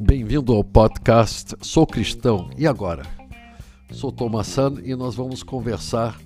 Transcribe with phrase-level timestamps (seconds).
[0.00, 3.04] Bem-vindo ao podcast Sou Cristão e agora?
[3.90, 6.20] Sou Thomas San e nós vamos conversar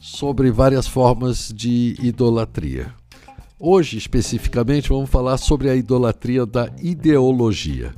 [0.00, 2.94] sobre várias formas de idolatria.
[3.58, 7.94] Hoje, especificamente, vamos falar sobre a idolatria da ideologia.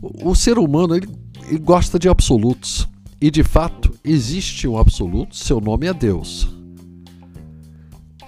[0.00, 1.08] O ser humano ele,
[1.46, 2.88] ele gosta de absolutos
[3.20, 6.63] e, de fato, existe um absoluto, seu nome é Deus.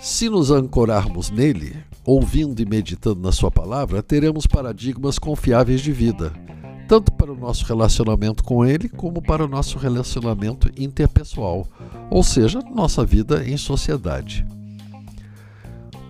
[0.07, 1.75] Se nos ancorarmos nele,
[2.05, 6.33] ouvindo e meditando na Sua palavra, teremos paradigmas confiáveis de vida,
[6.87, 11.67] tanto para o nosso relacionamento com Ele, como para o nosso relacionamento interpessoal,
[12.09, 14.47] ou seja, nossa vida em sociedade.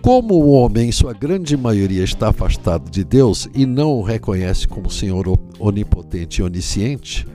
[0.03, 4.67] Como o homem, em sua grande maioria, está afastado de Deus e não o reconhece
[4.67, 5.25] como Senhor
[5.57, 7.27] onipotente e onisciente,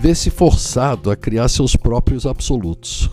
[0.00, 3.10] vê-se forçado a criar seus próprios absolutos.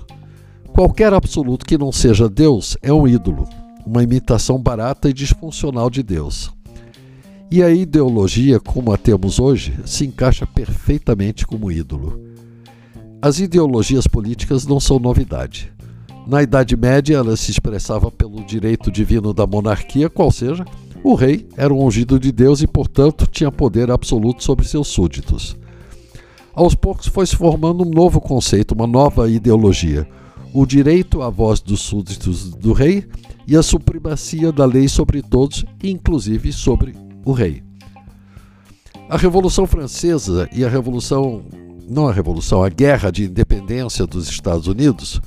[0.80, 3.46] Qualquer absoluto que não seja Deus é um ídolo,
[3.86, 6.54] uma imitação barata e disfuncional de Deus.
[7.52, 12.22] E a ideologia, como a temos hoje, se encaixa perfeitamente como ídolo.
[13.22, 15.70] As ideologias políticas não são novidade.
[16.26, 20.64] Na Idade Média, ela se expressava pelo direito divino da monarquia, qual seja,
[21.04, 25.58] o rei era um ungido de Deus e, portanto, tinha poder absoluto sobre seus súditos.
[26.54, 30.08] Aos poucos foi se formando um novo conceito, uma nova ideologia:
[30.54, 33.08] o direito à voz dos súditos do rei
[33.48, 37.64] e a supremacia da lei sobre todos, inclusive sobre o rei.
[39.10, 41.44] A Revolução Francesa e a Revolução,
[41.88, 45.20] não a Revolução, a Guerra de Independência dos Estados Unidos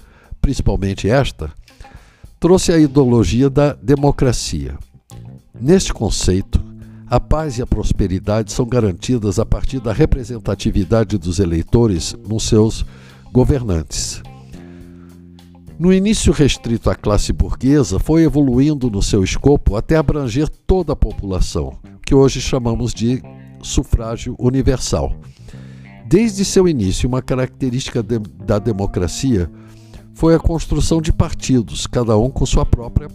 [0.42, 1.52] principalmente esta,
[2.40, 4.76] trouxe a ideologia da democracia.
[5.58, 6.60] Neste conceito,
[7.06, 12.84] a paz e a prosperidade são garantidas a partir da representatividade dos eleitores nos seus
[13.32, 14.20] governantes.
[15.78, 20.96] No início restrito à classe burguesa, foi evoluindo no seu escopo até abranger toda a
[20.96, 21.72] população,
[22.06, 23.22] que hoje chamamos de
[23.62, 25.14] sufrágio universal.
[26.06, 29.50] Desde seu início, uma característica de, da democracia
[30.14, 33.08] foi a construção de partidos, cada um com sua própria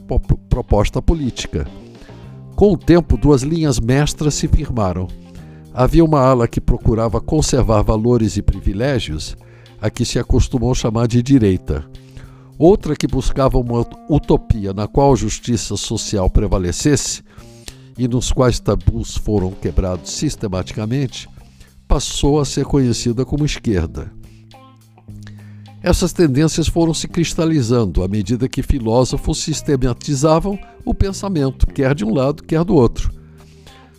[0.50, 1.68] proposta política.
[2.56, 5.08] Com o tempo, duas linhas mestras se firmaram.
[5.74, 9.38] Havia uma ala que procurava conservar valores e privilégios,
[9.80, 11.86] a que se acostumou chamar de direita.
[12.58, 17.22] Outra que buscava uma utopia na qual a justiça social prevalecesse
[17.98, 21.30] e nos quais tabus foram quebrados sistematicamente,
[21.88, 24.12] passou a ser conhecida como esquerda.
[25.82, 32.14] Essas tendências foram se cristalizando à medida que filósofos sistematizavam o pensamento, quer de um
[32.14, 33.12] lado, quer do outro.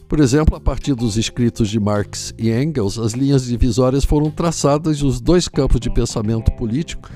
[0.09, 4.99] Por exemplo, a partir dos escritos de Marx e Engels, as linhas divisórias foram traçadas
[4.99, 7.09] e os dois campos de pensamento político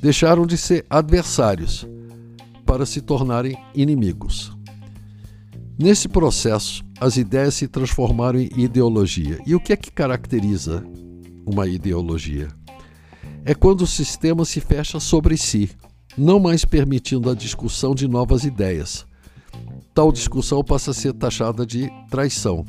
[0.00, 1.86] deixaram de ser adversários
[2.64, 4.56] para se tornarem inimigos.
[5.78, 9.38] Nesse processo, as ideias se transformaram em ideologia.
[9.46, 10.84] E o que é que caracteriza
[11.46, 12.48] uma ideologia?
[13.44, 15.70] é quando o sistema se fecha sobre si,
[16.16, 19.06] não mais permitindo a discussão de novas ideias.
[19.94, 22.64] Tal discussão passa a ser taxada de traição.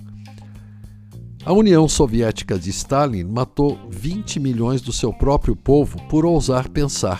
[1.44, 7.20] A União Soviética de Stalin matou 20 milhões do seu próprio povo por ousar pensar.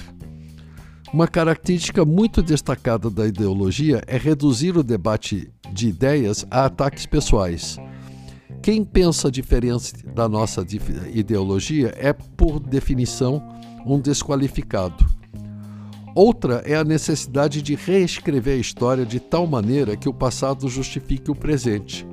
[1.12, 7.78] Uma característica muito destacada da ideologia é reduzir o debate de ideias a ataques pessoais.
[8.62, 10.64] Quem pensa diferente da nossa
[11.12, 13.42] ideologia é, por definição,
[13.88, 15.04] um desqualificado.
[16.14, 21.32] Outra é a necessidade de reescrever a história de tal maneira que o passado justifique
[21.32, 22.06] o presente.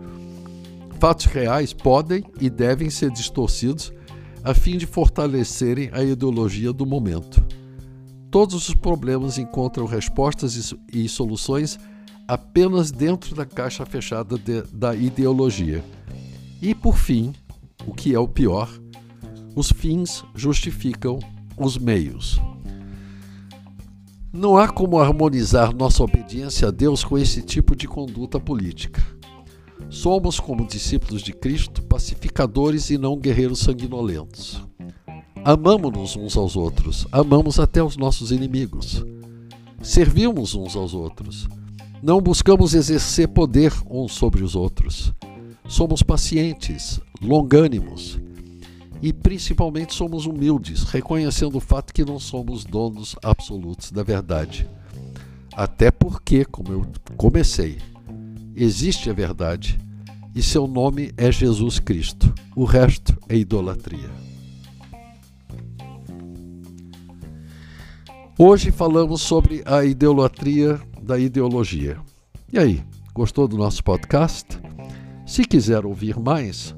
[0.98, 3.92] Fatos reais podem e devem ser distorcidos
[4.42, 7.44] a fim de fortalecerem a ideologia do momento.
[8.30, 11.78] Todos os problemas encontram respostas e soluções
[12.26, 15.84] apenas dentro da caixa fechada de, da ideologia.
[16.60, 17.32] E por fim,
[17.86, 18.68] o que é o pior,
[19.54, 21.20] os fins justificam
[21.56, 22.40] os meios.
[24.32, 29.02] Não há como harmonizar nossa obediência a Deus com esse tipo de conduta política.
[29.90, 34.62] Somos, como discípulos de Cristo, pacificadores e não guerreiros sanguinolentos.
[35.44, 39.04] Amamos-nos uns aos outros, amamos até os nossos inimigos.
[39.82, 41.48] Servimos uns aos outros.
[42.02, 45.12] Não buscamos exercer poder uns sobre os outros.
[45.66, 48.18] Somos pacientes, longânimos
[49.00, 54.68] e principalmente somos humildes, reconhecendo o fato que não somos donos absolutos da verdade.
[55.54, 56.86] Até porque, como eu
[57.16, 57.78] comecei,
[58.58, 59.78] existe a verdade
[60.34, 62.34] e seu nome é Jesus Cristo.
[62.56, 64.10] O resto é idolatria.
[68.38, 71.96] Hoje falamos sobre a idolatria da ideologia.
[72.52, 74.46] E aí, gostou do nosso podcast?
[75.26, 76.74] Se quiser ouvir mais,